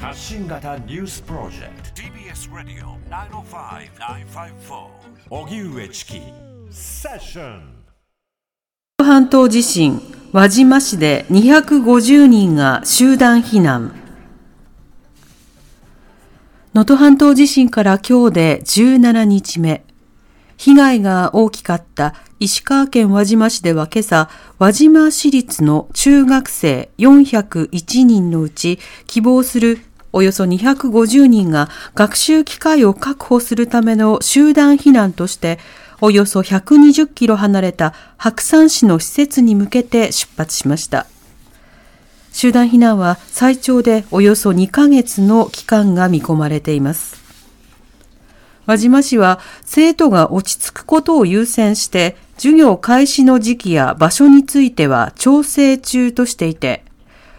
[0.00, 2.02] 発信型ニュースプロジェクト。
[2.02, 4.86] TBS ラディオ905-954
[5.28, 6.20] 荻上チキ。
[6.70, 7.62] セッション
[9.02, 10.00] 半島地震
[10.32, 13.92] 輪島市で250人が集団避難。
[16.74, 19.84] 能登半島地震から今日で17日目。
[20.56, 24.28] 被害が大きかった石川県輪島市では今朝、
[24.58, 29.78] 輪島市立の中学生401人のうち希望する
[30.12, 35.58] およそ250人が学習機会を確保するための集団避難として
[36.00, 41.06] およそ120キロ離れた白山市の施設に向けて出発しました。
[42.32, 47.16] 集団避難は最長でおよそ2ヶ月の期間が見込まれています。
[48.66, 56.84] 輪島市は生徒が落ち着くことを優先して授業開始の時期や場所については調整中としていて、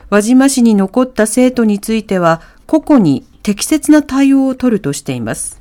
[0.09, 5.59] 輪島市に残った生徒については個々に適切な対応を取るとしています。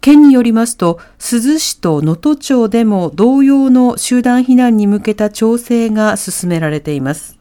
[0.00, 7.36] 県によりますと、珠洲市と能登町でも同様の集団避難に向けた調整が進められています。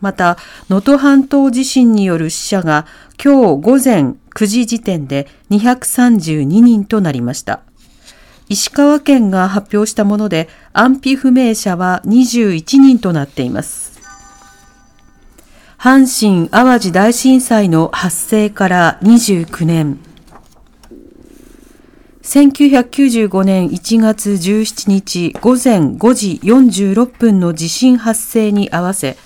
[0.00, 0.38] また、
[0.70, 2.86] 能登半島地震による死者が
[3.22, 7.60] 今日午前9時時点で232人となりました。
[8.48, 13.95] 石川県が発表したもので安否不明者は21人となっています。
[15.78, 19.98] 阪神・淡路大震災の発生から29年。
[22.22, 29.16] 1995年1月17日午前5時46分の地震発生に合わせ、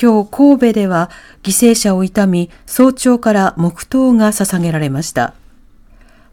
[0.00, 1.10] 今日神戸では
[1.42, 5.34] 犠牲者を悼み、早朝から黙祷が捧げられました。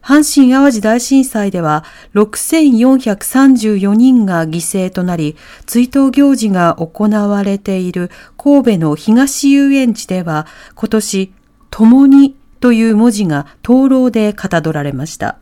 [0.06, 1.82] 阪神淡路大震災では
[2.14, 5.34] 6434人が犠牲となり、
[5.66, 10.46] 追悼行事が行われている神戸の東遊園地では
[10.76, 11.32] 今年、
[11.70, 15.38] 共にという文字が灯籠でかたどられました。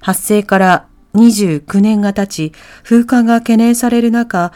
[0.00, 2.52] 発生から29年が経ち、
[2.82, 4.54] 風化が懸念される中、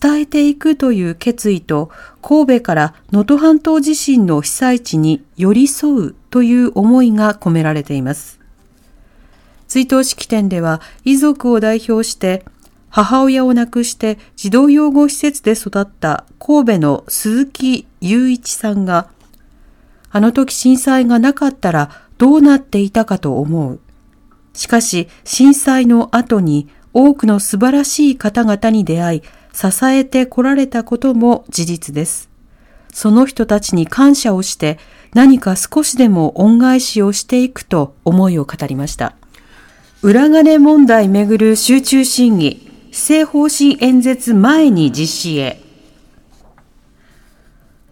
[0.00, 1.90] 伝えていくという決意と、
[2.22, 8.40] 神戸から能登半島地震の被災地に寄り添うという思いが込められています。
[9.68, 12.44] 追悼式典では、遺族を代表して、
[12.90, 19.10] 母親を亡くして児童養護施設で育った神戸の鈴木雄一さんが、
[20.10, 23.78] あの時震災がなかったらどうなっていたかと思う。
[24.54, 29.22] しかし震災の後に多くの素晴らしい方々に出会い、
[29.52, 32.33] 支えてこられたことも事実です。
[32.94, 34.78] その人たちに感謝をして
[35.14, 39.16] 何か少しでも恩返しをしていくと思いを語りました。
[40.00, 45.60] 裏金問題めぐる集中審議、施政方針演説前に実施へ。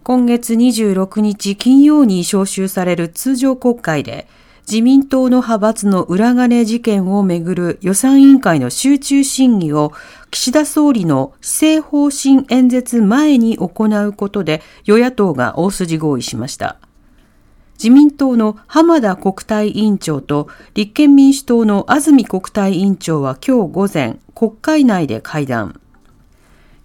[0.04, 4.28] 今月26日金曜に召集される通常国会で、
[4.66, 9.92] 自民党の派閥の裏金事件をめぐる予算委員会の集中審議を
[10.30, 16.78] 岸田総理の施政方針演説前に行うことで与野党が大筋合意しました。
[17.74, 25.80] 自民党の浜田国対委員長と立憲民主党の安住国対委員長は今日午前国会内で会談。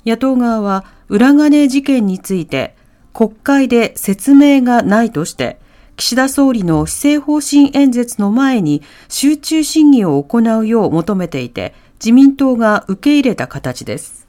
[0.06, 2.76] 野党側は裏金事件について
[3.14, 5.60] 国会で説明がないとして
[5.97, 14.28] 岸田総理の施政方針演説の前に集中審議を行うよう求めていて、自民党が受け入れた形です。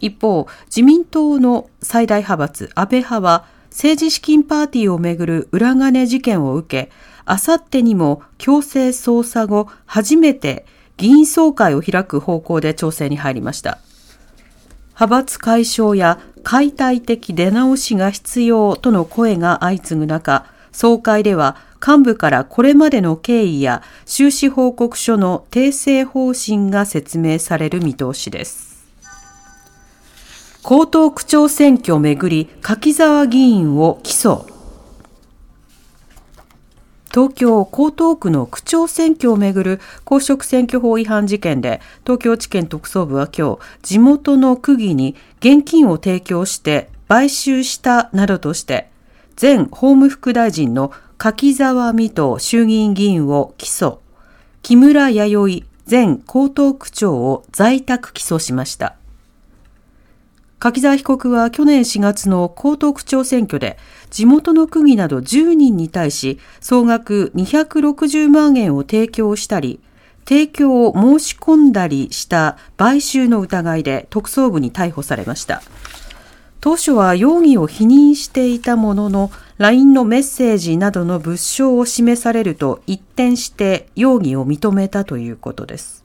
[0.00, 6.92] 一方、自民党の最大派閥安倍派は政治資金パーティーをめぐる裏金事件を受け、
[7.24, 10.66] あさってにも強制捜査後初めて
[10.98, 13.78] 議員総会を開く方向で調整に入りました。
[14.90, 28.74] 派閥解消や解体的出直しが必要との声が相次ぐ中、総会では幹部からこれまでの経緯や収支報告書の訂正方針が説明される見通しです。
[30.62, 34.53] 江東区長選挙をめぐり柿沢議員を起訴。
[37.14, 48.88] 東京江東区の区長選挙をめぐる公職選挙法違反事件で東京地検特捜部は今日地元の区議に現金を提供して買収したなどとして
[49.40, 53.98] 前法務副大臣の柿沢美斗衆議院議員を起訴
[54.62, 56.18] 木村弥生前江
[56.52, 58.96] 東区長を在宅起訴しました。
[60.64, 63.76] 柿沢被告は去年4月の江東区長選挙で
[64.08, 69.78] 地元の区議など10人に対し総額260万円を提供したり
[70.24, 75.62] 提供を申し込んだりした買収の疑いで特捜部に逮捕されました。
[76.62, 86.03] 当初は容疑を否認していたものの、LINE のメッセージなどの物証を示されると一転して容疑を認めたということです。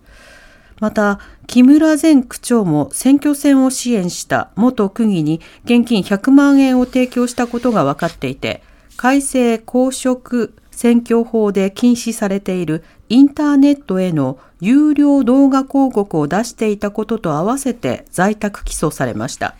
[0.80, 8.64] また、木村前区長も選挙戦を支援した元区議に現金100万円を提供したことが分かっていて、
[8.96, 19.56] 改正公職選挙法で禁止されているインターネットへの有料動画広告を出していたことと合わせて在宅起訴されました。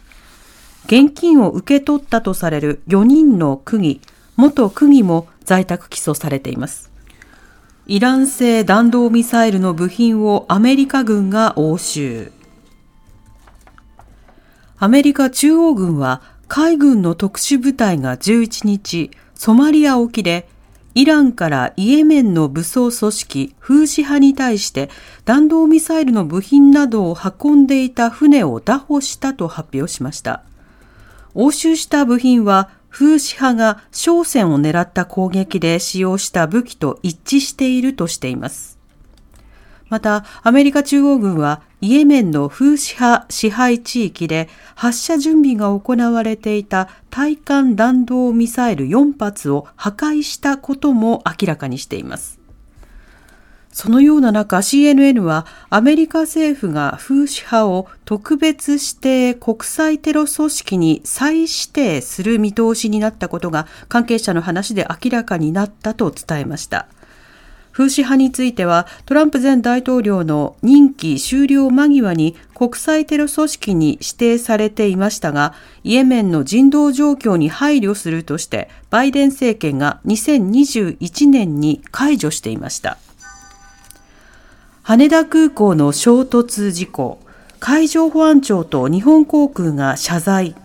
[0.86, 4.02] 現金を受け取ったとされる4人の区議、
[4.38, 6.90] 元区議も在宅起訴されています。
[7.90, 12.32] イラン製弾道ミサイルの部品をアメリカ軍が押収。
[14.78, 20.48] アメリカ中央軍は海軍の特殊部隊が11日、ソマリア沖で
[20.94, 24.92] イランからイエメンの武装組織フーシ派に対して
[25.26, 30.44] 弾道ミサイルの部品などを運んでいた船を拿捕したと発表しました。
[31.34, 38.80] 押収した部品は風刺派が商船を狙った攻撃で使用した武器と一致しているとしています。
[39.90, 52.39] また、アメリカ中央軍はイエメンの風刺派支配地域で発射準備が行われていた対艦弾道ミサイル4発を破壊したことも明らかにしています。
[53.72, 66.88] そのような中、CNN はアメリカ政府がフーシ派を特別指定国際テロ組織に再指定する見通しになったことが関係者の話で明らかになったと伝えました。
[67.72, 82.98] フーシ派についてはトランプ前大統領の任期終了間際に国際テロ組織に指定されていましたが、イエメンの人道状況に配慮するとして、バイデン政権が2021年に解除していました。
[84.90, 87.20] 羽田空港の衝突事故、
[87.60, 90.56] 海上保安庁と日本航空が謝罪。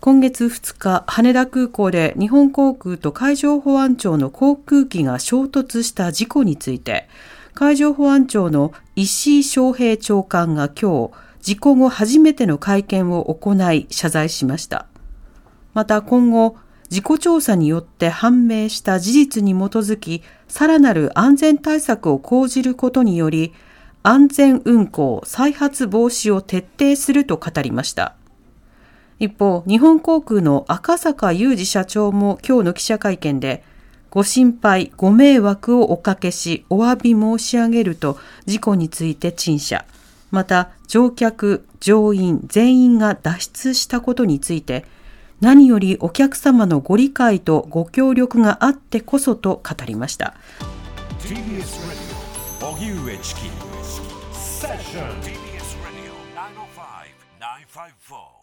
[0.00, 7.08] 今月2日、羽田空港で日本航空と海上保安庁の航空機が衝突した事故について、
[7.54, 11.12] 海上保安庁の石井昌平長官が今日、
[11.42, 14.86] 事故後初めての会見を行い謝罪しました。
[15.74, 16.56] また今後、
[16.96, 23.52] 事故調査によって判明した事実に基づき、さらなる安全対策を講じることにより、
[24.02, 28.14] 安全運航、再発防止を徹底すると語りました。
[29.18, 33.62] 一方、日本航空の赤坂雄二社長も今日の記者会見で、
[34.08, 39.84] ご心配、ご迷惑をおかけし、お詫び申し上げると、事故について陳謝。
[40.30, 44.86] また、乗客、乗員、全員が脱出したことについて、
[45.40, 50.34] 何よりお客様のご理解とご協力があってこそと語りました。
[51.20, 51.62] TBS
[52.60, 53.40] Radio 荻上チキ
[54.32, 57.06] セッション TBS Radio 905
[58.08, 58.35] 954.